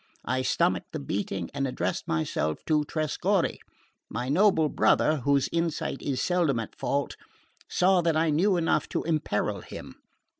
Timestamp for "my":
4.09-4.29